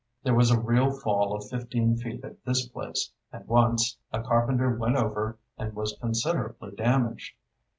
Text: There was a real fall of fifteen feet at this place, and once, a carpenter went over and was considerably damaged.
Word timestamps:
There 0.23 0.33
was 0.33 0.49
a 0.49 0.59
real 0.59 0.89
fall 0.89 1.35
of 1.35 1.47
fifteen 1.47 1.95
feet 1.95 2.23
at 2.25 2.43
this 2.43 2.67
place, 2.67 3.11
and 3.31 3.45
once, 3.45 3.99
a 4.11 4.23
carpenter 4.23 4.75
went 4.75 4.95
over 4.95 5.37
and 5.59 5.75
was 5.75 5.95
considerably 6.01 6.71
damaged. 6.71 7.35